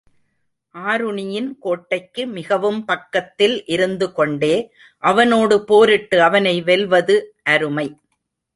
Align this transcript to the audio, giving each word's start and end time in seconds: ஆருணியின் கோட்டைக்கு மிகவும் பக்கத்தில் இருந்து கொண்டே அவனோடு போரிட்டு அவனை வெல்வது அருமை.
ஆருணியின் 0.75 1.49
கோட்டைக்கு 1.59 2.25
மிகவும் 2.27 2.79
பக்கத்தில் 2.85 3.65
இருந்து 3.65 4.11
கொண்டே 4.11 4.71
அவனோடு 5.03 5.63
போரிட்டு 5.63 6.21
அவனை 6.21 6.61
வெல்வது 6.61 7.17
அருமை. 7.43 7.87